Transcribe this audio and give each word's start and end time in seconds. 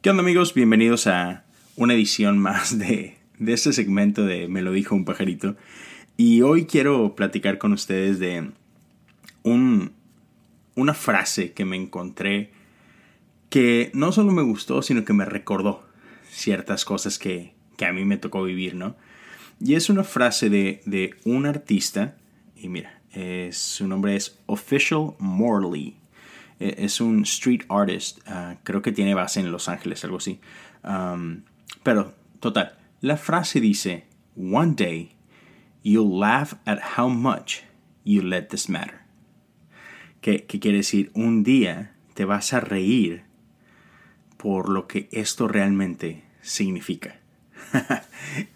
¿Qué 0.00 0.10
onda 0.10 0.22
amigos? 0.22 0.52
Bienvenidos 0.52 1.06
a 1.06 1.44
una 1.76 1.94
edición 1.94 2.38
más 2.38 2.76
de, 2.76 3.16
de 3.38 3.52
este 3.52 3.72
segmento 3.72 4.24
de 4.24 4.48
Me 4.48 4.62
lo 4.62 4.72
dijo 4.72 4.96
un 4.96 5.04
pajarito. 5.04 5.54
Y 6.16 6.42
hoy 6.42 6.66
quiero 6.66 7.14
platicar 7.14 7.58
con 7.58 7.72
ustedes 7.72 8.18
de 8.18 8.50
un, 9.44 9.92
una 10.74 10.92
frase 10.92 11.52
que 11.52 11.64
me 11.64 11.76
encontré 11.76 12.50
que 13.48 13.92
no 13.94 14.10
solo 14.10 14.32
me 14.32 14.42
gustó, 14.42 14.82
sino 14.82 15.04
que 15.04 15.12
me 15.12 15.24
recordó 15.24 15.84
ciertas 16.28 16.84
cosas 16.84 17.20
que, 17.20 17.54
que 17.76 17.86
a 17.86 17.92
mí 17.92 18.04
me 18.04 18.16
tocó 18.16 18.42
vivir, 18.42 18.74
¿no? 18.74 18.96
Y 19.60 19.74
es 19.76 19.88
una 19.88 20.02
frase 20.02 20.50
de, 20.50 20.80
de 20.84 21.14
un 21.24 21.46
artista, 21.46 22.16
y 22.56 22.68
mira, 22.68 23.00
su 23.52 23.86
nombre 23.86 24.16
es 24.16 24.40
Official 24.46 25.12
Morley. 25.20 26.01
E, 26.60 26.84
es 26.84 27.00
un 27.00 27.22
street 27.22 27.62
artist, 27.68 28.20
ah, 28.26 28.56
creo 28.62 28.82
que 28.82 28.92
tiene 28.92 29.14
base 29.14 29.40
en 29.40 29.52
Los 29.52 29.68
Ángeles, 29.68 30.04
algo 30.04 30.18
así. 30.18 30.40
Um, 30.84 31.42
pero, 31.82 32.14
total, 32.40 32.76
la 33.00 33.16
frase 33.16 33.60
dice, 33.60 34.06
One 34.36 34.74
day 34.74 35.12
you'll 35.82 36.18
laugh 36.18 36.54
at 36.64 36.78
how 36.96 37.08
much 37.08 37.62
you 38.04 38.22
let 38.22 38.48
this 38.48 38.68
matter. 38.68 39.00
¿Qué, 40.20 40.46
quiere 40.46 40.78
decir? 40.78 41.10
Un 41.14 41.42
día 41.42 41.94
te 42.14 42.24
vas 42.24 42.52
a 42.52 42.60
reír 42.60 43.24
por 44.36 44.68
lo 44.68 44.86
que 44.86 45.08
esto 45.12 45.48
realmente 45.48 46.24
significa. 46.40 47.16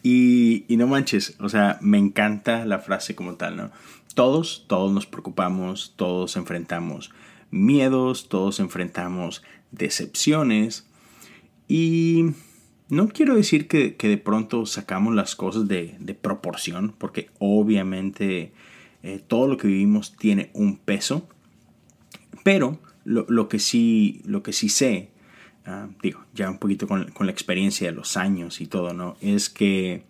y, 0.02 0.64
y, 0.68 0.76
no 0.76 0.86
manches, 0.86 1.36
o 1.40 1.48
sea, 1.48 1.78
me 1.80 1.98
encanta 1.98 2.64
la 2.64 2.78
frase 2.78 3.14
como 3.14 3.34
tal, 3.34 3.56
¿no? 3.56 3.70
Todos, 4.14 4.64
todos 4.68 4.92
nos 4.92 5.06
preocupamos, 5.06 5.94
todos 5.96 6.36
enfrentamos 6.36 7.10
miedos, 7.56 8.28
todos 8.28 8.60
enfrentamos 8.60 9.42
decepciones 9.72 10.86
y 11.68 12.26
no 12.88 13.08
quiero 13.08 13.34
decir 13.34 13.66
que, 13.66 13.96
de 13.98 14.18
pronto 14.18 14.66
sacamos 14.66 15.14
las 15.14 15.34
cosas 15.34 15.66
de, 15.66 16.18
proporción, 16.20 16.94
porque 16.96 17.30
obviamente 17.38 18.52
eh, 19.02 19.20
todo 19.26 19.48
lo 19.48 19.56
que 19.56 19.68
vivimos 19.68 20.16
tiene 20.16 20.50
un 20.54 20.76
peso, 20.76 21.28
pero 22.44 22.78
lo, 23.04 23.48
que, 23.48 23.58
sí, 23.58 24.22
lo 24.24 24.42
que 24.42 24.52
sí 24.52 24.68
sé, 24.68 25.10
ah, 25.64 25.88
digo, 26.02 26.24
ya 26.34 26.48
un 26.50 26.58
poquito 26.58 26.86
con, 26.86 27.12
la 27.18 27.30
experiencia 27.30 27.88
de 27.88 27.96
los 27.96 28.16
años 28.16 28.60
y 28.60 28.66
todo, 28.66 28.94
¿no? 28.94 29.16
Es 29.20 29.50
que, 29.50 30.04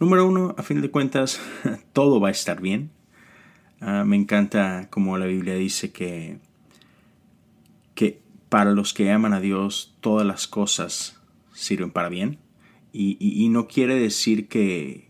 número 0.00 0.26
uno, 0.26 0.56
a 0.58 0.62
fin 0.62 0.80
de 0.80 0.90
cuentas, 0.90 1.40
todo 1.92 2.20
va 2.20 2.28
a 2.28 2.32
estar 2.32 2.60
bien. 2.60 2.90
Ah, 3.80 4.04
me 4.04 4.16
encanta 4.16 4.88
como 4.90 5.18
la 5.18 5.26
Biblia 5.26 5.54
dice 5.54 5.92
que, 5.92 6.38
que 6.50 6.51
para 8.52 8.72
los 8.72 8.92
que 8.92 9.10
aman 9.10 9.32
a 9.32 9.40
Dios 9.40 9.96
todas 10.02 10.26
las 10.26 10.46
cosas 10.46 11.18
sirven 11.54 11.90
para 11.90 12.10
bien. 12.10 12.36
Y, 12.92 13.48
no 13.48 13.66
quiere 13.66 13.94
decir 13.94 14.46
que, 14.46 15.08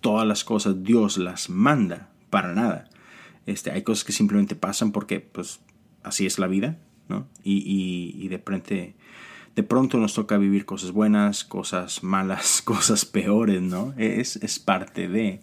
todas 0.00 0.26
las 0.26 0.42
cosas 0.42 0.82
Dios 0.84 1.18
las 1.18 1.50
manda 1.50 2.08
para 2.30 2.54
nada. 2.54 2.88
Este, 3.44 3.70
hay 3.70 3.82
cosas 3.82 4.04
que 4.04 4.12
simplemente 4.12 4.56
pasan 4.56 4.92
porque 4.92 5.20
pues 5.20 5.60
así 6.02 6.24
es 6.24 6.38
la 6.38 6.46
vida, 6.46 6.78
¿no? 7.10 7.28
Y, 7.44 8.26
de, 8.28 8.38
pronto, 8.38 8.74
de 8.74 9.62
pronto 9.62 9.98
nos 9.98 10.14
toca 10.14 10.38
vivir 10.38 10.64
cosas 10.64 10.92
buenas, 10.92 11.44
cosas 11.44 12.02
malas, 12.02 12.62
cosas 12.64 13.04
peores, 13.04 13.60
¿no? 13.60 13.92
Es, 13.98 14.36
es 14.36 14.58
parte 14.58 15.08
de... 15.08 15.42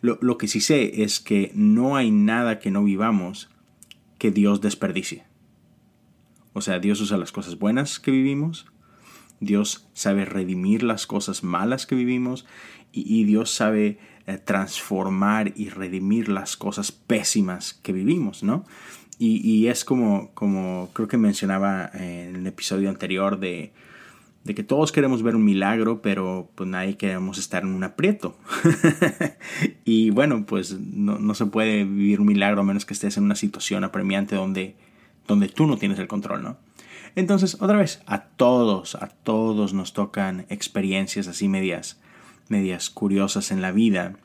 Lo, 0.00 0.38
que 0.38 0.46
sí 0.46 0.60
sé 0.60 1.02
es 1.02 1.18
que 1.18 1.50
no 1.56 1.96
hay 1.96 2.12
nada 2.12 2.60
que 2.60 2.70
no 2.70 2.84
vivamos 2.84 3.50
que 4.16 4.30
Dios 4.30 4.60
desperdicie. 4.60 5.24
O 6.54 6.62
sea, 6.62 6.78
Dios 6.78 7.00
usa 7.00 7.18
las 7.18 7.32
cosas 7.32 7.58
buenas 7.58 8.00
que 8.00 8.10
vivimos, 8.10 8.66
Dios 9.40 9.86
sabe 9.92 10.24
redimir 10.24 10.82
las 10.82 11.06
cosas 11.06 11.44
malas 11.44 11.86
que 11.86 11.94
vivimos 11.94 12.46
y, 12.92 13.24
Dios 13.24 13.50
sabe 13.50 13.98
eh, 14.26 14.38
transformar 14.38 15.52
y 15.56 15.68
redimir 15.68 16.28
las 16.28 16.56
cosas 16.56 16.92
pésimas 16.92 17.74
que 17.82 17.92
vivimos, 17.92 18.42
¿no? 18.42 18.64
Y, 19.18 19.66
es 19.68 19.84
como, 19.84 20.30
como 20.34 20.90
creo 20.92 21.08
que 21.08 21.16
mencionaba 21.16 21.90
en 21.94 22.36
el 22.36 22.46
episodio 22.46 22.88
anterior 22.88 23.38
de 23.38 23.72
de 24.44 24.54
que 24.54 24.62
todos 24.62 24.92
queremos 24.92 25.22
ver 25.22 25.36
un 25.36 25.44
milagro, 25.44 26.02
pero 26.02 26.50
pues 26.54 26.68
nadie 26.68 26.96
queremos 26.96 27.38
estar 27.38 27.62
en 27.62 27.70
un 27.70 27.82
aprieto. 27.82 28.36
y 29.86 30.10
bueno, 30.10 30.44
pues 30.46 30.78
no, 30.78 31.34
se 31.34 31.46
puede 31.46 31.84
vivir 31.84 32.20
un 32.20 32.26
milagro 32.26 32.60
a 32.60 32.64
menos 32.64 32.84
que 32.84 32.92
estés 32.92 33.16
en 33.16 33.24
una 33.24 33.36
situación 33.36 33.84
apremiante 33.84 34.36
donde, 34.36 34.76
donde 35.26 35.48
tú 35.48 35.66
no 35.66 35.76
tienes 35.76 35.98
el 35.98 36.08
control, 36.08 36.42
¿no? 36.42 36.56
Entonces, 37.16 37.56
otra 37.60 37.76
vez, 37.76 38.02
a 38.06 38.24
todos, 38.24 38.96
a 38.96 39.08
todos 39.08 39.72
nos 39.72 39.92
tocan 39.92 40.46
experiencias 40.48 41.28
así 41.28 41.48
medias, 41.48 42.00
medias 42.48 42.90
curiosas 42.90 43.52
en 43.52 43.62
la 43.62 43.70
vida. 43.70 44.16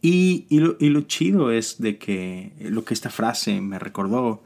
Y, 0.00 0.46
y, 0.48 0.60
lo, 0.60 0.76
y 0.80 0.88
lo 0.88 1.02
chido 1.02 1.50
es 1.50 1.78
de 1.78 1.98
que 1.98 2.52
lo 2.60 2.84
que 2.84 2.94
esta 2.94 3.10
frase 3.10 3.60
me 3.60 3.78
recordó 3.78 4.42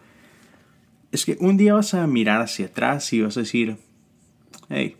es 1.12 1.26
que 1.26 1.36
un 1.40 1.56
día 1.56 1.74
vas 1.74 1.94
a 1.94 2.06
mirar 2.06 2.40
hacia 2.40 2.66
atrás 2.66 3.12
y 3.12 3.20
vas 3.20 3.36
a 3.36 3.40
decir, 3.40 3.76
hey, 4.70 4.96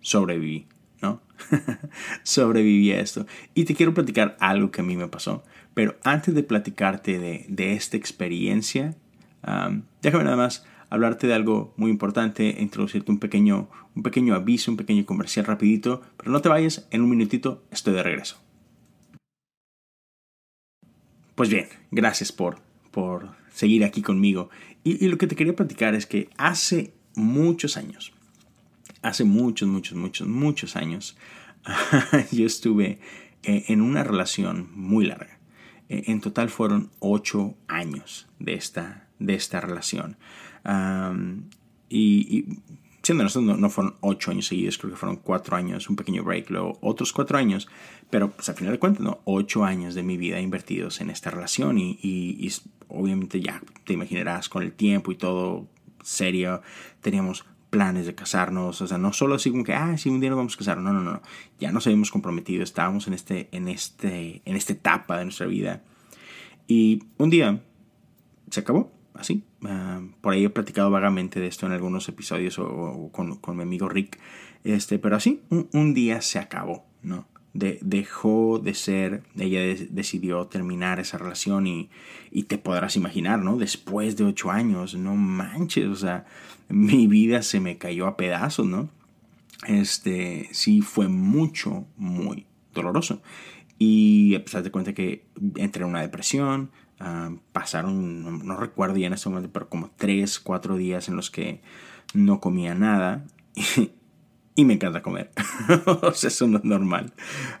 sobreviví, 0.00 0.66
¿no? 1.02 1.20
sobreviví 2.22 2.92
a 2.92 3.00
esto. 3.00 3.26
Y 3.52 3.64
te 3.64 3.74
quiero 3.74 3.92
platicar 3.92 4.36
algo 4.38 4.70
que 4.70 4.80
a 4.80 4.84
mí 4.84 4.96
me 4.96 5.08
pasó. 5.08 5.42
Pero 5.74 5.96
antes 6.04 6.34
de 6.34 6.44
platicarte 6.44 7.18
de, 7.18 7.72
esta 7.74 7.96
experiencia, 7.96 8.94
déjame 10.02 10.24
nada 10.24 10.36
más 10.36 10.66
hablarte 10.90 11.26
de 11.26 11.34
algo 11.34 11.74
muy 11.76 11.90
importante, 11.90 12.56
introducirte 12.60 13.10
un 13.10 13.18
pequeño, 13.18 13.68
un 13.94 14.02
pequeño 14.02 14.34
aviso, 14.34 14.70
un 14.70 14.76
pequeño 14.76 15.04
comercial 15.04 15.46
rapidito, 15.46 16.02
pero 16.16 16.30
no 16.30 16.40
te 16.40 16.48
vayas, 16.48 16.86
en 16.90 17.02
un 17.02 17.10
minutito 17.10 17.64
estoy 17.70 17.94
de 17.94 18.02
regreso. 18.02 18.40
Pues 21.34 21.50
bien, 21.50 21.66
gracias 21.90 22.32
por, 22.32 22.60
por 22.90 23.30
seguir 23.52 23.84
aquí 23.84 24.02
conmigo. 24.02 24.48
y, 24.84 25.06
lo 25.08 25.18
que 25.18 25.26
te 25.26 25.36
quería 25.36 25.56
platicar 25.56 25.94
es 25.94 26.06
que 26.06 26.30
hace 26.38 26.94
muchos 27.14 27.76
años, 27.76 28.12
hace 29.02 29.24
muchos, 29.24 29.68
muchos, 29.68 29.96
muchos, 29.98 30.28
muchos 30.28 30.76
años, 30.76 31.16
yo 32.32 32.46
estuve 32.46 32.98
eh, 33.42 33.64
en 33.68 33.80
una 33.80 34.04
relación 34.04 34.68
muy 34.74 35.06
larga. 35.06 35.38
Eh, 35.88 36.04
en 36.06 36.20
total 36.20 36.48
fueron 36.50 36.90
ocho 36.98 37.56
años 37.68 38.28
de 38.38 38.54
esta, 38.54 39.05
de 39.18 39.34
esta 39.34 39.60
relación. 39.60 40.16
y, 41.88 42.44
siendo 43.02 43.22
nosotros 43.22 43.44
no, 43.44 43.56
no, 43.56 43.70
fueron 43.70 43.94
ocho 44.00 44.32
años 44.32 44.46
seguidos, 44.46 44.78
creo 44.78 44.90
que 44.90 44.96
fueron 44.96 45.16
cuatro 45.16 45.56
años, 45.56 45.88
un 45.88 45.94
pequeño 45.94 46.24
break, 46.24 46.50
luego 46.50 46.76
otros 46.80 47.12
cuatro 47.12 47.38
años, 47.38 47.68
pero 48.10 48.32
pues 48.32 48.48
al 48.48 48.56
final 48.56 48.72
de 48.72 48.80
cuentas, 48.80 49.02
¿no? 49.02 49.20
ocho 49.24 49.64
años 49.64 49.94
de 49.94 50.02
mi 50.02 50.16
vida 50.16 50.40
invertidos 50.40 51.00
en 51.00 51.10
esta 51.10 51.30
relación 51.30 51.78
y, 51.78 51.98
y 52.02 52.52
obviamente 52.88 53.40
ya 53.40 53.62
te 53.84 53.92
imaginarás 53.92 54.48
con 54.48 54.64
el 54.64 54.72
tiempo 54.72 55.12
y 55.12 55.14
todo 55.14 55.68
serio, 56.02 56.62
teníamos 57.00 57.44
planes 57.70 58.06
de 58.06 58.14
casarnos, 58.14 58.80
o 58.80 58.86
sea, 58.86 58.96
no 58.96 59.12
solo 59.12 59.34
así 59.34 59.50
como 59.50 59.64
que, 59.64 59.74
ah, 59.74 59.96
sí, 59.98 60.08
un 60.08 60.20
día 60.20 60.30
nos 60.30 60.38
vamos 60.38 60.54
a 60.54 60.58
casar, 60.58 60.78
no, 60.78 60.92
no, 60.92 61.00
no, 61.00 61.20
ya 61.58 61.72
nos 61.72 61.86
habíamos 61.86 62.10
comprometido, 62.10 62.62
estábamos 62.62 63.06
en, 63.06 63.14
este, 63.14 63.48
en, 63.52 63.68
este, 63.68 64.40
en 64.44 64.56
esta 64.56 64.72
etapa 64.72 65.18
de 65.18 65.24
nuestra 65.24 65.46
vida. 65.46 65.82
Y 66.66 67.02
un 67.18 67.30
día 67.30 67.62
se 68.50 68.60
acabó, 68.60 68.92
así. 69.18 69.44
Ah, 69.64 70.00
por 70.20 70.34
ahí 70.34 70.44
he 70.44 70.50
platicado 70.50 70.90
vagamente 70.90 71.40
de 71.40 71.46
esto 71.46 71.66
en 71.66 71.72
algunos 71.72 72.08
episodios 72.08 72.58
o, 72.58 73.10
con, 73.12 73.36
con, 73.36 73.56
mi 73.56 73.62
amigo 73.62 73.88
Rick, 73.88 74.18
este, 74.64 74.98
pero 74.98 75.16
así, 75.16 75.42
un, 75.50 75.94
día 75.94 76.20
se 76.20 76.38
acabó, 76.38 76.86
¿no? 77.02 77.26
De, 77.54 77.78
dejó 77.80 78.58
de 78.58 78.74
ser, 78.74 79.22
ella 79.38 79.60
decidió 79.90 80.46
terminar 80.46 81.00
esa 81.00 81.16
relación 81.16 81.66
y, 81.66 81.88
y, 82.30 82.44
te 82.44 82.58
podrás 82.58 82.96
imaginar, 82.96 83.40
¿no? 83.40 83.56
Después 83.56 84.16
de 84.16 84.24
ocho 84.24 84.50
años, 84.50 84.94
no 84.94 85.14
manches, 85.14 85.86
o 85.86 85.96
sea, 85.96 86.26
mi 86.68 87.06
vida 87.06 87.42
se 87.42 87.60
me 87.60 87.78
cayó 87.78 88.06
a 88.06 88.16
pedazos, 88.16 88.66
¿no? 88.66 88.90
Este, 89.66 90.48
sí 90.52 90.82
fue 90.82 91.08
mucho, 91.08 91.86
muy 91.96 92.46
doloroso. 92.74 93.22
Y 93.78 94.38
pesar 94.38 94.62
de 94.62 94.70
cuenta 94.70 94.94
que 94.94 95.26
entré 95.56 95.82
en 95.82 95.90
una 95.90 96.00
depresión, 96.00 96.70
ah, 97.00 97.30
pasaron, 97.52 98.46
no, 98.46 98.56
recuerdo 98.56 98.96
ya 98.96 99.06
en 99.06 99.14
ese 99.14 99.28
momento, 99.28 99.50
pero 99.52 99.68
como 99.68 99.90
tres, 99.96 100.38
cuatro 100.38 100.76
días 100.76 101.08
en 101.08 101.16
los 101.16 101.30
que 101.30 101.60
no 102.14 102.40
comía 102.40 102.74
nada. 102.74 103.24
Y, 104.58 104.64
me 104.64 104.72
encanta 104.72 105.02
comer. 105.02 105.32
o 105.84 106.14
sea, 106.14 106.28
eso 106.28 106.46
no 106.46 106.56
es 106.56 106.64
normal. 106.64 107.12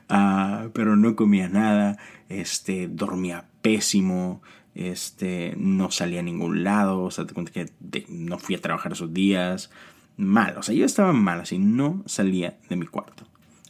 Ah, 0.08 0.68
pero 0.72 0.96
no 0.96 1.14
comía 1.14 1.46
nada. 1.46 1.98
Este, 2.30 2.88
dormía 2.88 3.50
pésimo 3.60 4.40
este, 4.76 5.54
no 5.56 5.90
salía 5.90 6.20
a 6.20 6.22
ningún 6.22 6.62
lado, 6.62 7.02
o 7.02 7.10
sea, 7.10 7.24
te 7.26 7.32
cuenta 7.32 7.50
que 7.50 7.72
no 8.08 8.38
fui 8.38 8.54
a 8.54 8.60
trabajar 8.60 8.92
esos 8.92 9.12
días, 9.12 9.70
mal, 10.18 10.58
o 10.58 10.62
sea, 10.62 10.74
yo 10.74 10.84
estaba 10.84 11.14
mal, 11.14 11.40
así, 11.40 11.58
no 11.58 12.02
salía 12.04 12.58
de 12.68 12.76
mi 12.76 12.86
cuarto. 12.86 13.26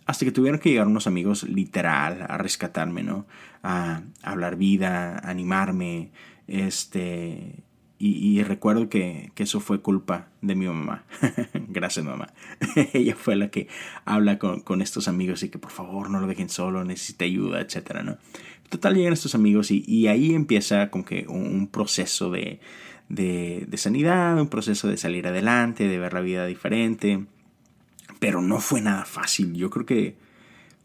Hasta 0.06 0.24
que 0.24 0.32
tuvieron 0.32 0.60
que 0.60 0.70
llegar 0.70 0.86
unos 0.86 1.06
amigos 1.06 1.42
literal 1.42 2.24
a 2.28 2.38
rescatarme, 2.38 3.02
¿no? 3.02 3.26
A, 3.62 4.02
hablar 4.22 4.56
vida, 4.56 5.18
animarme, 5.18 6.12
este, 6.46 7.64
y, 7.98 8.42
recuerdo 8.42 8.90
que, 8.90 9.32
eso 9.36 9.58
fue 9.60 9.80
culpa 9.80 10.28
de 10.42 10.54
mi 10.54 10.66
mamá. 10.66 11.04
Gracias, 11.68 12.04
mamá. 12.04 12.28
Ella 12.92 13.16
fue 13.16 13.36
la 13.36 13.48
que 13.48 13.68
habla 14.04 14.38
con, 14.38 14.82
estos 14.82 15.08
amigos 15.08 15.42
y 15.42 15.48
que 15.48 15.58
por 15.58 15.70
favor 15.70 16.10
no 16.10 16.20
lo 16.20 16.26
dejen 16.26 16.50
solo, 16.50 16.84
necesita 16.84 17.24
ayuda, 17.24 17.60
etc. 17.60 18.02
¿no? 18.04 18.18
Total, 18.68 18.94
llegan 18.94 19.14
estos 19.14 19.34
amigos 19.34 19.70
y, 19.70 20.08
ahí 20.08 20.34
empieza 20.34 20.90
como 20.90 21.06
que 21.06 21.26
un, 21.26 21.68
proceso 21.68 22.30
de, 22.30 22.60
de, 23.08 23.76
sanidad, 23.76 24.38
un 24.38 24.48
proceso 24.48 24.88
de 24.88 24.98
salir 24.98 25.26
adelante, 25.26 25.88
de 25.88 25.98
ver 25.98 26.12
la 26.12 26.20
vida 26.20 26.44
diferente. 26.44 27.24
Pero 28.18 28.40
no 28.40 28.60
fue 28.60 28.80
nada 28.80 29.04
fácil. 29.04 29.54
Yo 29.54 29.70
creo 29.70 29.86
que 29.86 30.16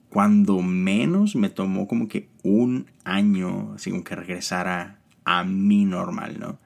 cuando 0.09 0.61
menos 0.61 1.35
me 1.35 1.49
tomó 1.49 1.87
como 1.87 2.07
que 2.07 2.27
un 2.43 2.87
año, 3.05 3.73
así 3.75 3.91
como 3.91 4.03
que 4.03 4.15
regresara 4.15 4.99
a 5.23 5.43
mi 5.43 5.85
normal, 5.85 6.37
¿no? 6.39 6.59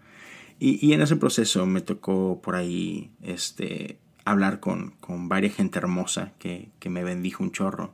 Y, 0.60 0.94
en 0.94 1.02
ese 1.02 1.18
proceso 1.18 1.66
me 1.66 1.82
tocó 1.82 2.42
por 2.42 2.56
ahí 2.56 3.12
este, 3.22 4.00
hablar 4.24 4.62
con, 4.62 4.92
con 5.00 5.28
varias 5.28 5.54
gente 5.54 5.78
hermosa 5.78 6.34
que, 6.40 6.70
que, 6.80 6.90
me 6.90 7.04
bendijo 7.04 7.44
un 7.44 7.52
chorro. 7.52 7.94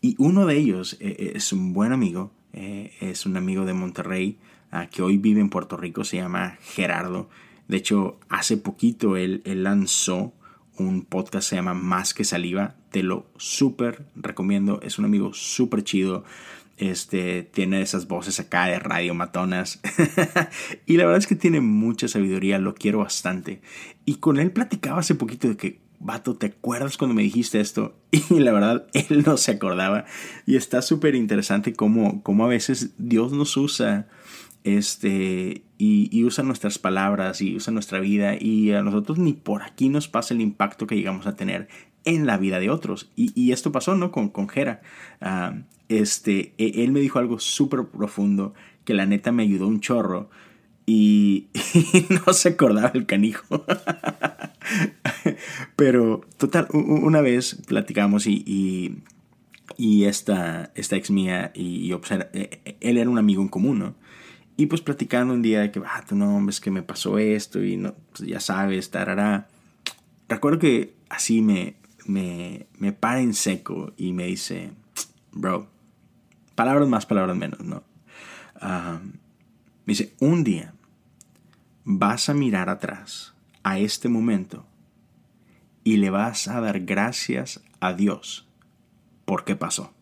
Y 0.00 0.14
uno 0.18 0.46
de 0.46 0.56
ellos 0.56 0.94
eh, 1.00 1.16
eh, 1.18 1.32
es 1.34 1.52
un 1.52 1.72
buen 1.72 1.92
amigo, 1.92 2.32
eh, 2.52 2.92
es 3.00 3.26
un 3.26 3.36
amigo 3.36 3.64
de 3.64 3.74
Monterrey, 3.74 4.38
ah, 4.70 4.86
que 4.86 5.02
hoy 5.02 5.18
vive 5.18 5.40
en 5.40 5.50
Puerto 5.50 5.76
Rico, 5.76 6.04
se 6.04 6.16
llama 6.18 6.58
Gerardo. 6.62 7.28
De 7.66 7.76
hecho, 7.76 8.18
hace 8.28 8.56
poquito 8.56 9.16
él, 9.16 9.42
él 9.44 9.64
lanzó 9.64 10.32
un 10.78 11.04
podcast, 11.04 11.48
se 11.48 11.56
llama 11.56 11.74
Más 11.74 12.14
que 12.14 12.24
Saliva. 12.24 12.74
Te 12.90 13.02
lo 13.02 13.26
súper 13.36 14.06
recomiendo, 14.14 14.80
es 14.82 14.98
un 14.98 15.04
amigo 15.04 15.32
súper 15.34 15.84
chido. 15.84 16.24
Este, 16.78 17.42
tiene 17.42 17.80
esas 17.80 18.06
voces 18.06 18.38
acá 18.38 18.66
de 18.66 18.78
radio 18.78 19.14
matonas. 19.14 19.80
y 20.86 20.96
la 20.96 21.04
verdad 21.04 21.18
es 21.18 21.26
que 21.26 21.36
tiene 21.36 21.60
mucha 21.60 22.08
sabiduría, 22.08 22.58
lo 22.58 22.74
quiero 22.74 22.98
bastante. 22.98 23.60
Y 24.04 24.16
con 24.16 24.38
él 24.38 24.50
platicaba 24.50 25.00
hace 25.00 25.14
poquito 25.14 25.48
de 25.48 25.56
que, 25.56 25.80
vato, 25.98 26.36
¿te 26.36 26.46
acuerdas 26.46 26.96
cuando 26.96 27.14
me 27.14 27.22
dijiste 27.22 27.60
esto? 27.60 27.96
Y 28.30 28.40
la 28.40 28.52
verdad, 28.52 28.86
él 28.92 29.24
no 29.24 29.36
se 29.36 29.52
acordaba. 29.52 30.04
Y 30.46 30.56
está 30.56 30.82
súper 30.82 31.14
interesante 31.14 31.72
cómo, 31.72 32.22
cómo 32.22 32.44
a 32.44 32.48
veces 32.48 32.90
Dios 32.98 33.32
nos 33.32 33.56
usa 33.56 34.08
este, 34.66 35.62
y, 35.78 36.08
y, 36.10 36.24
usa 36.24 36.42
nuestras 36.42 36.78
palabras 36.78 37.40
y 37.40 37.54
usa 37.54 37.72
nuestra 37.72 38.00
vida 38.00 38.34
y 38.38 38.72
a 38.72 38.82
nosotros 38.82 39.16
ni 39.16 39.32
por 39.32 39.62
aquí 39.62 39.88
nos 39.88 40.08
pasa 40.08 40.34
el 40.34 40.40
impacto 40.40 40.88
que 40.88 40.96
llegamos 40.96 41.26
a 41.28 41.36
tener 41.36 41.68
en 42.04 42.26
la 42.26 42.38
vida 42.38 42.58
de 42.58 42.70
otros. 42.70 43.10
Y, 43.14 43.52
esto 43.52 43.70
pasó, 43.72 43.94
¿no? 43.94 44.10
Con, 44.10 44.30
con. 44.30 44.48
Ah, 45.20 45.54
este, 45.88 46.54
e, 46.56 46.82
él 46.82 46.92
me 46.92 47.00
dijo 47.00 47.18
algo 47.18 47.38
súper 47.38 47.84
profundo 47.84 48.54
que 48.84 48.94
la 48.94 49.06
neta 49.06 49.32
me 49.32 49.42
ayudó 49.42 49.68
un 49.68 49.80
chorro 49.80 50.30
y, 50.86 51.48
no 52.26 52.32
se 52.32 52.50
acordaba 52.50 52.92
el 52.94 53.06
canijo. 53.06 53.64
Pero 55.76 56.22
total, 56.38 56.68
una 56.72 57.20
vez 57.20 57.62
platicamos 57.66 58.26
y, 58.26 59.02
y, 59.76 60.04
esta, 60.04 60.72
esta 60.74 60.96
ex 60.96 61.10
mía 61.10 61.52
y, 61.54 61.92
e, 61.92 62.00
e, 62.32 62.76
él 62.80 62.98
era 62.98 63.10
un 63.10 63.18
amigo 63.18 63.42
en 63.42 63.48
común, 63.48 63.78
¿no? 63.78 64.05
Y 64.56 64.66
pues 64.66 64.80
platicando 64.80 65.34
un 65.34 65.42
día 65.42 65.60
de 65.60 65.70
que, 65.70 65.82
ah, 65.84 66.04
no, 66.10 66.48
es 66.48 66.60
que 66.60 66.70
me 66.70 66.82
pasó 66.82 67.18
esto 67.18 67.62
y 67.62 67.76
no, 67.76 67.94
pues 68.12 68.28
ya 68.28 68.40
sabes, 68.40 68.90
tarará. 68.90 69.48
Recuerdo 70.28 70.58
que 70.58 70.94
así 71.08 71.42
me, 71.42 71.76
me, 72.06 72.66
me 72.78 72.92
para 72.92 73.20
en 73.20 73.34
seco 73.34 73.92
y 73.96 74.12
me 74.12 74.26
dice, 74.26 74.70
bro, 75.32 75.68
Palabras 76.56 76.88
más, 76.88 77.04
palabras 77.04 77.36
menos, 77.36 77.60
¿no? 77.60 77.84
me 78.62 79.92
dice, 79.92 80.14
un 80.20 80.42
día 80.42 80.74
vas 81.84 82.30
a 82.30 82.34
mirar 82.34 82.70
atrás 82.70 83.34
a 83.62 83.78
este 83.78 84.08
momento 84.08 84.66
y 85.84 85.98
le 85.98 86.08
vas 86.08 86.48
a 86.48 86.60
dar 86.62 86.80
gracias 86.80 87.62
a 87.78 87.92
Dios 87.92 88.48
por 89.26 89.44
qué 89.44 89.54
pasó. 89.54 89.92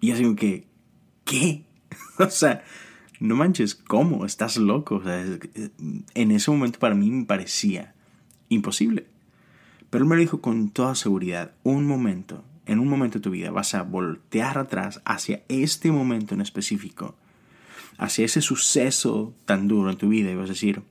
Y 0.00 0.12
así 0.12 0.36
que, 0.36 0.68
¿qué? 1.24 1.64
o 2.18 2.30
sea, 2.30 2.62
no 3.20 3.36
manches, 3.36 3.74
¿cómo? 3.74 4.26
Estás 4.26 4.56
loco. 4.56 5.02
en 5.06 6.30
ese 6.30 6.50
momento 6.50 6.78
para 6.78 6.94
mí 6.94 7.10
me 7.10 7.24
parecía 7.24 7.94
imposible. 8.48 9.06
Pero 9.90 10.04
él 10.04 10.10
me 10.10 10.16
lo 10.16 10.20
dijo 10.20 10.40
con 10.40 10.70
toda 10.70 10.94
seguridad, 10.94 11.52
un 11.62 11.86
momento 11.86 12.44
en 12.66 12.78
un 12.78 12.88
momento 12.88 13.18
de 13.18 13.22
tu 13.22 13.30
vida 13.30 13.50
vas 13.50 13.74
a 13.74 13.82
voltear 13.82 14.58
atrás 14.58 15.02
hacia 15.04 15.42
este 15.48 15.92
momento 15.92 16.34
en 16.34 16.40
específico, 16.40 17.14
hacia 17.98 18.24
ese 18.24 18.40
suceso 18.40 19.34
tan 19.44 19.68
duro 19.68 19.90
en 19.90 19.98
tu 19.98 20.08
vida 20.08 20.30
y 20.30 20.34
vas 20.34 20.50
a 20.50 20.54
decir, 20.54 20.82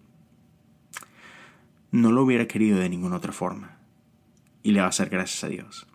no 1.91 2.11
lo 2.11 2.23
hubiera 2.23 2.47
querido 2.47 2.79
de 2.79 2.89
ninguna 2.89 3.17
otra 3.17 3.33
forma. 3.33 3.77
Y 4.61 4.71
le 4.71 4.81
vas 4.81 4.99
a 4.99 5.03
dar 5.03 5.11
gracias 5.11 5.43
a 5.43 5.49
Dios. 5.49 5.87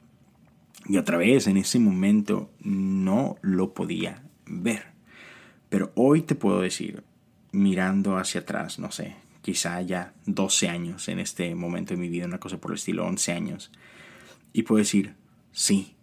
Y 0.87 0.97
otra 0.97 1.17
vez, 1.17 1.47
en 1.47 1.57
ese 1.57 1.79
momento 1.79 2.51
no 2.61 3.37
lo 3.41 3.73
podía 3.73 4.23
ver. 4.47 4.98
Pero 5.69 5.93
hoy 5.95 6.23
te 6.23 6.35
puedo 6.35 6.61
decir, 6.61 7.05
mirando 7.53 8.17
hacia 8.17 8.41
atrás, 8.43 8.79
no 8.79 8.91
sé, 8.91 9.17
quizá 9.43 9.81
ya 9.83 10.15
12 10.27 10.69
años 10.69 11.09
en 11.09 11.19
este 11.19 11.55
momento 11.55 11.95
de 11.95 12.01
mi 12.01 12.09
vida, 12.09 12.27
una 12.27 12.41
cosa 12.41 12.59
por 12.59 12.71
el 12.71 12.77
estilo, 12.77 13.07
11 13.07 13.33
años, 13.33 13.73
y 14.53 14.63
puedo 14.63 14.79
decir, 14.79 15.15
sí. 15.53 15.95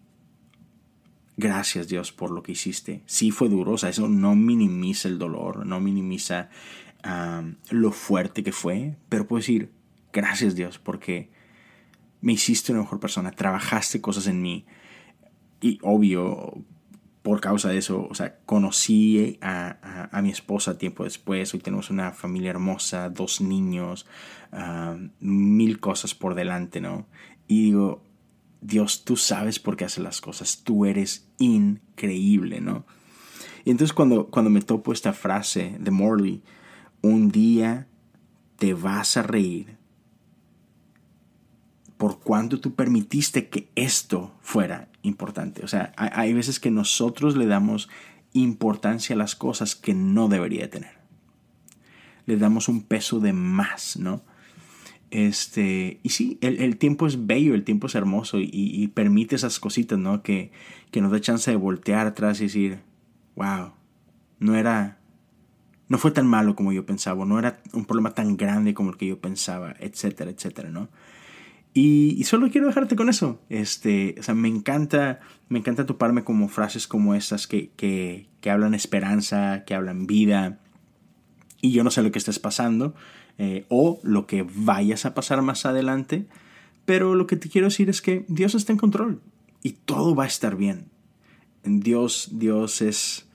Gracias 1.38 1.90
Dios 1.90 2.14
por 2.14 2.32
lo 2.32 2.42
que 2.44 2.54
hiciste. 2.54 3.02
Sí 3.06 3.30
fue 3.30 3.50
duro, 3.50 3.74
o 3.74 3.78
sea, 3.78 3.90
eso 3.90 4.08
no 4.08 4.36
minimiza 4.36 5.10
el 5.10 5.20
dolor, 5.20 5.66
no 5.66 5.80
minimiza 5.82 6.50
lo 7.70 7.92
fuerte 7.92 8.42
que 8.42 8.52
fue, 8.52 8.96
pero 9.10 9.28
puedo 9.28 9.40
decir, 9.40 9.70
gracias 10.12 10.56
Dios 10.56 10.80
porque 10.80 11.30
me 12.22 12.34
hiciste 12.34 12.72
una 12.72 12.82
mejor 12.82 13.00
persona, 13.00 13.32
trabajaste 13.32 14.02
cosas 14.02 14.26
en 14.26 14.42
mí 14.42 14.66
y 15.62 15.78
obvio, 15.84 16.64
por 17.26 17.42
causa 17.42 17.70
de 17.70 17.80
eso, 17.80 18.08
o 18.08 18.14
sea, 18.14 18.38
conocí 18.46 19.40
a, 19.42 20.10
a, 20.12 20.22
mi 20.22 20.30
esposa 20.30 20.78
tiempo 20.78 21.06
después, 21.06 21.52
hoy 21.56 21.60
tenemos 21.60 21.90
una 21.90 22.12
familia 22.12 22.52
hermosa, 22.52 23.10
dos 23.10 23.42
niños, 23.42 24.06
mil 25.20 25.80
cosas 25.80 26.14
por 26.14 26.36
delante, 26.36 26.82
¿no? 26.82 27.08
Y 27.48 27.64
digo, 27.64 28.04
Dios, 28.62 29.06
tú 29.06 29.18
sabes 29.18 29.58
por 29.58 29.76
qué 29.76 29.86
haces 29.86 30.04
las 30.04 30.22
cosas, 30.22 30.62
tú 30.64 30.86
eres 30.86 31.28
increíble, 31.40 32.62
¿no? 32.62 32.86
Y 33.64 33.72
entonces 33.72 33.96
cuando, 33.96 34.28
cuando 34.28 34.52
me 34.52 34.62
topo 34.62 34.94
esta 34.94 35.12
frase 35.12 35.78
de 35.80 35.90
Morley, 35.90 36.44
un 37.02 37.32
día 37.32 37.88
te 38.58 38.76
vas 38.76 39.18
a 39.18 39.24
reír 39.24 39.78
por 41.98 42.20
cuánto 42.20 42.60
tú 42.60 42.76
permitiste 42.76 43.50
que 43.50 43.72
esto 43.74 44.36
fuera 44.42 44.90
importante. 45.06 45.64
O 45.64 45.68
sea, 45.68 45.94
hay, 45.98 46.34
veces 46.34 46.60
que 46.60 46.72
nosotros 46.72 47.36
le 47.36 47.46
damos 47.46 47.90
importancia 48.34 49.16
a 49.16 49.18
las 49.18 49.36
cosas 49.36 49.76
que 49.76 49.94
no 49.94 50.28
debería 50.28 50.70
tener. 50.70 50.92
Le 52.26 52.38
damos 52.38 52.68
un 52.68 52.82
peso 52.82 53.20
de 53.20 53.34
más, 53.34 53.98
¿no? 53.98 54.24
Este, 55.12 56.00
y 56.04 56.10
sí, 56.10 56.38
el, 56.42 56.78
tiempo 56.78 57.08
es 57.08 57.28
bello, 57.28 57.54
el 57.54 57.64
tiempo 57.64 57.88
es 57.88 57.96
hermoso 57.96 58.40
y, 58.42 58.88
permite 58.94 59.36
esas 59.36 59.60
cositas, 59.60 59.98
¿no? 59.98 60.24
Que, 60.24 60.52
que, 60.92 61.02
nos 61.02 61.12
da 61.12 61.22
chance 61.22 61.50
de 61.52 61.58
voltear 61.58 62.08
atrás 62.08 62.42
y 62.42 62.46
decir, 62.46 62.80
wow, 63.36 63.72
no 64.40 64.56
era, 64.56 64.98
no 65.88 65.98
fue 65.98 66.12
tan 66.12 66.28
malo 66.28 66.56
como 66.56 66.74
yo 66.74 66.86
pensaba, 66.86 67.24
no 67.26 67.40
era 67.40 67.62
un 67.74 67.86
problema 67.86 68.14
tan 68.14 68.36
grande 68.36 68.74
como 68.74 68.90
el 68.90 68.98
que 68.98 69.08
yo 69.08 69.20
pensaba, 69.20 69.76
etcétera, 69.80 70.32
etcétera, 70.32 70.70
¿no? 70.70 70.90
Y, 71.78 72.24
solo 72.24 72.50
quiero 72.50 72.68
dejarte 72.68 72.96
con 72.96 73.10
eso. 73.10 73.42
Este, 73.50 74.16
o 74.18 74.24
sea, 74.24 74.34
me 74.34 74.48
encanta, 74.48 75.20
me 75.50 75.60
encanta 75.60 75.86
toparme 75.86 76.24
como 76.24 76.48
frases 76.48 76.88
como 76.88 77.16
estas 77.16 77.48
que, 77.48 77.72
que, 77.76 78.30
que 78.40 78.50
hablan 78.50 78.74
esperanza, 78.74 79.66
que 79.66 79.76
hablan 79.76 80.08
vida. 80.08 80.62
Y 81.60 81.72
yo 81.72 81.84
no 81.84 81.92
sé 81.92 82.02
lo 82.02 82.14
que 82.14 82.18
estés 82.18 82.40
pasando, 82.40 82.96
eh, 83.38 83.66
o 83.68 84.00
lo 84.04 84.26
que 84.26 84.48
vayas 84.56 85.06
a 85.06 85.14
pasar 85.14 85.42
más 85.42 85.66
adelante, 85.66 86.26
pero 86.86 87.14
lo 87.14 87.28
que 87.28 87.36
te 87.36 87.50
quiero 87.50 87.68
decir 87.68 87.90
es 87.90 88.02
que 88.02 88.24
Dios 88.30 88.56
está 88.56 88.72
en 88.72 88.78
control 88.78 89.22
y 89.62 89.72
todo 89.72 90.16
va 90.16 90.24
a 90.24 90.28
estar 90.28 90.56
bien. 90.56 90.86
Dios, 91.66 92.30
Dios 92.32 92.82
es, 92.82 93.28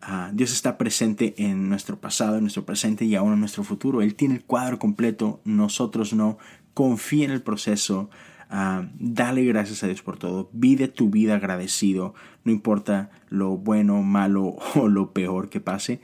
ah, 0.00 0.32
Dios 0.34 0.52
está 0.52 0.78
presente 0.78 1.34
en 1.38 1.68
nuestro 1.68 2.00
pasado, 2.00 2.38
en 2.38 2.42
nuestro 2.42 2.66
presente 2.66 3.04
y 3.04 3.14
aún 3.14 3.34
en 3.34 3.38
nuestro 3.38 3.62
futuro. 3.62 4.02
Él 4.02 4.16
tiene 4.16 4.34
el 4.34 4.44
cuadro 4.44 4.80
completo, 4.80 5.40
nosotros 5.44 6.12
no. 6.12 6.38
Confía 6.78 7.24
en 7.24 7.32
el 7.32 7.42
proceso, 7.42 8.08
ah, 8.50 8.86
dale 9.00 9.42
gracias 9.42 9.82
a 9.82 9.88
Dios 9.88 10.00
por 10.00 10.16
todo, 10.16 10.48
vive 10.52 10.86
tu 10.86 11.10
vida 11.10 11.34
agradecido, 11.34 12.14
no 12.44 12.52
importa 12.52 13.10
lo 13.30 13.56
bueno, 13.56 14.00
malo 14.04 14.44
o 14.76 14.86
lo 14.86 15.12
peor 15.12 15.48
que 15.48 15.60
pase, 15.60 16.00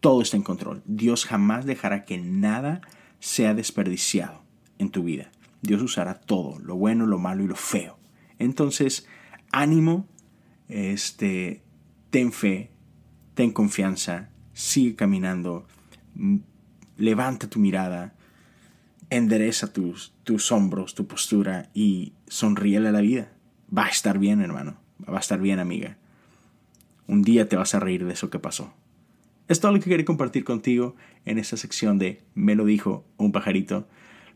todo 0.00 0.20
está 0.20 0.36
en 0.36 0.42
control. 0.42 0.82
Dios 0.84 1.24
jamás 1.24 1.64
dejará 1.64 2.04
que 2.04 2.18
nada 2.18 2.82
sea 3.18 3.54
desperdiciado 3.54 4.42
en 4.76 4.90
tu 4.90 5.04
vida. 5.04 5.30
Dios 5.62 5.80
usará 5.80 6.20
todo, 6.20 6.58
lo 6.58 6.76
bueno, 6.76 7.06
lo 7.06 7.18
malo 7.18 7.42
y 7.42 7.48
lo 7.48 7.56
feo. 7.56 7.98
Entonces, 8.38 9.08
ánimo, 9.52 10.06
este, 10.68 11.62
ten 12.10 12.30
fe, 12.30 12.72
ten 13.32 13.52
confianza, 13.52 14.28
sigue 14.52 14.96
caminando. 14.96 15.66
levanta 16.98 17.48
tu 17.48 17.58
mirada, 17.58 18.19
endereza 19.10 19.72
tus, 19.72 20.14
tus 20.24 20.50
hombros, 20.52 20.94
tu 20.94 21.06
postura 21.06 21.68
y 21.74 22.14
sonríele 22.28 22.88
a 22.88 22.92
la 22.92 23.00
vida. 23.00 23.32
Va 23.76 23.86
a 23.86 23.88
estar 23.88 24.18
bien, 24.18 24.40
hermano. 24.40 24.76
Va 25.08 25.18
a 25.18 25.20
estar 25.20 25.40
bien, 25.40 25.58
amiga. 25.58 25.98
Un 27.06 27.22
día 27.22 27.48
te 27.48 27.56
vas 27.56 27.74
a 27.74 27.80
reír 27.80 28.06
de 28.06 28.12
eso 28.12 28.30
que 28.30 28.38
pasó. 28.38 28.72
Es 29.48 29.58
todo 29.58 29.72
lo 29.72 29.80
que 29.80 29.90
quería 29.90 30.06
compartir 30.06 30.44
contigo 30.44 30.94
en 31.24 31.38
esta 31.38 31.56
sección 31.56 31.98
de 31.98 32.22
Me 32.34 32.54
lo 32.54 32.64
dijo 32.64 33.04
un 33.16 33.32
pajarito. 33.32 33.88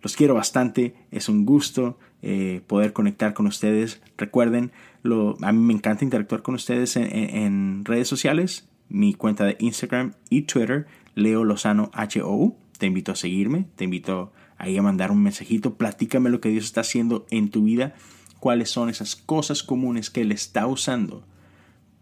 Los 0.02 0.16
quiero 0.16 0.34
bastante, 0.34 0.94
es 1.12 1.28
un 1.28 1.46
gusto 1.46 1.98
eh, 2.20 2.62
poder 2.66 2.92
conectar 2.92 3.32
con 3.32 3.46
ustedes. 3.46 4.02
Recuerden, 4.18 4.72
lo, 5.02 5.36
a 5.40 5.52
mí 5.52 5.60
me 5.60 5.72
encanta 5.72 6.04
interactuar 6.04 6.42
con 6.42 6.56
ustedes 6.56 6.96
en, 6.96 7.84
redes 7.84 8.08
sociales. 8.08 8.68
Mi 8.88 9.14
cuenta 9.14 9.44
de 9.44 9.56
Instagram 9.60 10.14
y 10.30 10.42
Twitter, 10.42 10.86
Leo 11.14 11.44
Lozano 11.44 11.90
HOU. 11.94 12.56
Te 12.76 12.86
invito 12.86 13.12
a 13.12 13.16
seguirme, 13.16 13.66
te 13.76 13.84
invito 13.84 14.32
ahí 14.64 14.76
a 14.76 14.82
mandar 14.82 15.10
un 15.10 15.22
mensajito. 15.22 15.74
Platícame 15.74 16.30
lo 16.30 16.40
que 16.40 16.48
Dios 16.48 16.64
está 16.64 16.80
haciendo 16.80 17.26
en 17.30 17.50
tu 17.50 17.64
vida. 17.64 17.94
Cuáles 18.40 18.70
son 18.70 18.90
esas 18.90 19.16
cosas 19.16 19.62
comunes 19.62 20.10
que 20.10 20.22
Él 20.22 20.32
está 20.32 20.66
usando 20.66 21.24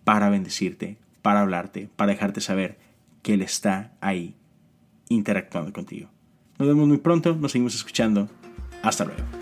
para 0.04 0.31
bendecirte, 0.31 0.99
para 1.23 1.42
hablarte, 1.42 1.88
para 1.97 2.12
dejarte 2.12 2.40
saber 2.40 2.78
que 3.23 3.35
Él 3.35 3.42
está 3.42 3.92
ahí 4.00 4.35
interactuando 5.09 5.73
contigo. 5.73 6.09
Nos 6.59 6.69
vemos 6.69 6.88
muy 6.88 6.99
pronto, 6.99 7.35
nos 7.35 7.52
seguimos 7.52 7.75
escuchando. 7.75 8.28
Hasta 8.83 9.04
luego. 9.04 9.42